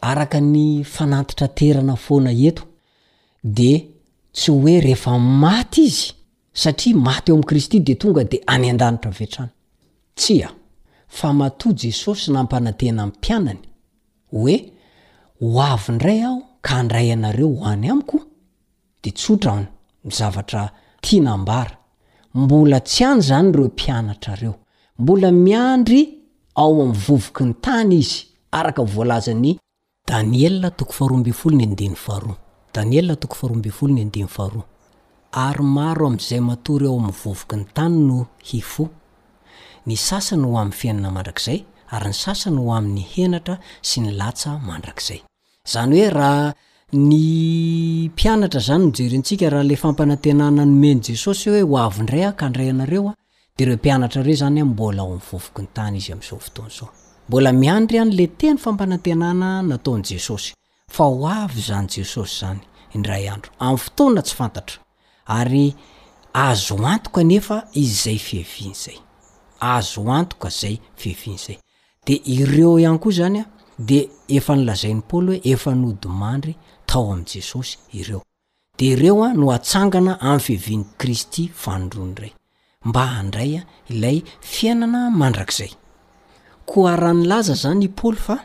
[0.00, 2.62] araka ny fanantitra terana foana eto
[3.44, 3.72] de
[4.36, 5.12] tsy hoe rehefa
[5.44, 6.04] maty izy
[6.62, 9.50] satria maty eo ami'i kristy de tonga de any an-danitra vetrany
[10.20, 10.48] tsya
[11.16, 13.58] fa matoa jesosy nampana tena n'y mpianany
[14.32, 14.56] hoe
[15.42, 18.16] ho avy ndray aho ka handray anareo ho any amiko
[19.02, 19.66] de tsotra ahony
[20.04, 20.62] mizavatra
[21.04, 21.74] tiana mbara
[22.42, 24.54] mbola tsy any zany reo mpianatrareo
[25.02, 26.02] mbola miandry
[26.62, 28.18] ao amin'ny vovoky ny tany izy
[28.58, 29.52] araka voalazan'ny
[30.10, 32.36] daniela toko faroambyfolo ny andinny faroa
[32.76, 34.60] daniel toko farobfol ny dyara
[35.46, 38.84] ary maro am'izay matory ao amn'ny vovoky ny tany no hifo
[39.88, 41.58] ny sasany ho amn'ny fiainana mandrakzay
[41.96, 43.56] ary ny sasany ho amin'ny henatra
[43.90, 46.42] sy ny latsa andrakzaynyoe rah
[47.06, 47.20] ny
[48.14, 53.12] mpianatra zany njerntsika rahale fampanatenana nomeny jesosy oe hoavindray aka ndrayanareoa
[53.58, 56.04] dereompanatrare zanymboaaayokn tanyiy
[57.28, 60.50] mbola miandry ihany le teny fampanantenana nataon' jesosy
[60.96, 62.60] fa ho avy zany jesosy zany
[62.96, 64.78] indray andro amn'ny fotoana tsy fantatra
[65.38, 65.64] ary
[66.48, 68.98] azo antoka nefa izay fihevin zay
[69.74, 71.56] azo antoka zay fihevianzay
[72.06, 73.44] de ireo ihany koa zany a
[73.88, 73.98] de
[74.36, 76.54] efa nilazain'ny paoly hoe efa nodimandry
[76.88, 78.20] tao amin' jesosy ireo
[78.78, 82.32] de ireo a no atsangana ami'ny fihevian kristy fanodron ray
[82.86, 83.62] mba andraya
[83.92, 84.18] ilay
[84.52, 85.72] fiainana mandrak'izay
[86.68, 88.36] koa raha ny laza zany i paly fa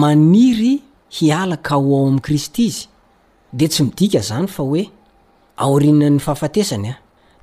[0.00, 0.76] maniry
[1.18, 2.86] hiala ka o ao ami'i kristy izy
[3.52, 4.84] de tsy midika zany fa hoe
[5.64, 6.96] aorinany fahafatesany a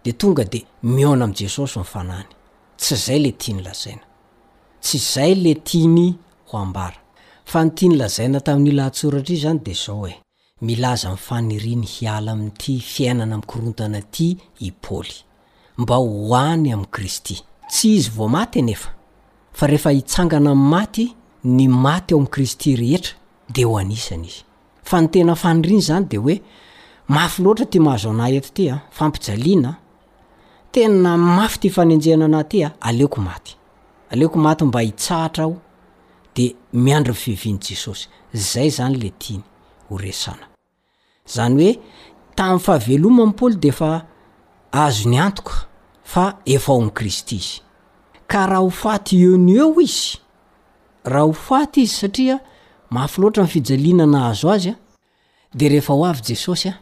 [0.03, 0.59] de tonga de
[0.95, 2.29] miona am' jesosy nyfanany
[2.81, 4.03] tsy zay le tia ny lazaina
[4.83, 6.05] tsy zay le tia ny
[6.47, 6.99] ho ambara
[7.51, 10.13] fa ny tia ny lazaina tamin'nylahatsoratra i zany de zao hoe
[10.65, 14.27] milaza mifaniriany hiala am''ity fiainana amikorontana ty
[14.65, 15.17] i paôly
[15.77, 17.35] mba hoany am' kristy
[17.71, 18.89] tsy izy vomatyaefa
[19.53, 23.13] fa rehefa hitsangana amy maty ny maty ao am' kristy rehetra
[23.53, 24.43] de ho anisana izy
[24.83, 26.35] fa ny tena faniriny zany de hoe
[27.07, 29.73] mafy loatra ty mahazo anay eto tya fampijaliana
[30.73, 33.53] tena mafy ty fanenjehna anay ty a aleoko maty
[34.11, 35.55] aleoko maty mba hitsahatra aho
[36.35, 36.45] de
[36.83, 38.05] miandro fiviany jesosy
[38.51, 39.43] zay zany le tiny
[39.89, 40.45] ho resana
[41.35, 41.73] zany oe
[42.37, 43.89] tam'y fahvelomanpaoly defa
[44.85, 45.57] azo ny antoka
[46.03, 47.59] fa efa ao m'kristy izy
[48.27, 50.09] ka raha ho faty eny eo izy
[51.13, 52.35] raha ho faty izy satria
[52.95, 54.75] maafy loatra nfijalinana azo azy a
[55.57, 56.75] de rehefa ho avy jesosy a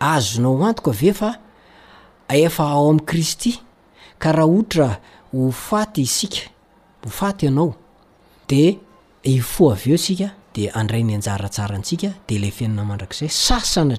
[0.00, 1.34] azonao antoko ave fa
[2.28, 3.56] efa ao amin'ny kristy
[4.18, 5.00] ka raha otra
[5.32, 6.40] o faty isika
[7.04, 7.72] hofaty anao
[8.48, 8.78] de
[9.60, 13.94] o aveo sika de andray nyajaasarasika de lefiaarazayaaa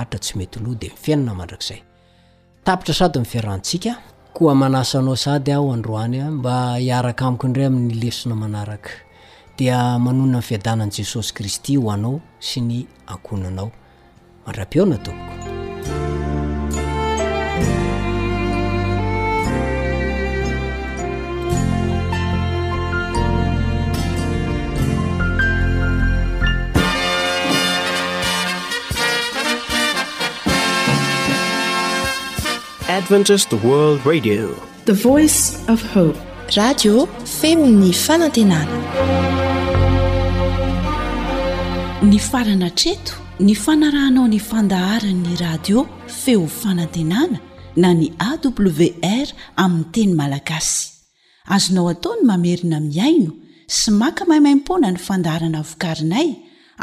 [0.00, 1.78] aaeyoaea
[2.68, 3.92] sapatra sady ami'y fiarahantsika
[4.36, 8.90] koa manasa anao sady ahho androany a mba hiaraka amiko indray amin'ny lesina manaraka
[9.58, 13.72] dia manonona amn fiadanan' jesosy kristy ho anao sy ny ankonanao
[14.44, 15.56] mandra-peo na tokoa
[32.88, 33.04] rad
[37.38, 38.76] femny fanantenana
[42.10, 43.14] ny farana treto
[43.48, 45.82] ny fanarahnao ny fandaharanyny radio
[46.22, 47.38] feo fanantenana
[47.76, 49.28] na ny awr
[49.64, 50.90] aminny teny malagasy
[51.56, 53.32] azonao ataony mamerina miaino
[53.78, 56.28] sy maka mahimaimpona ny fandaharana vokarinay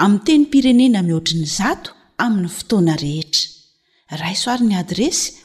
[0.06, 1.90] amin teny pirenena mihoatriny zato
[2.26, 3.44] amin'ny fotoana rehetra
[4.24, 5.45] raisoarin'ny adresy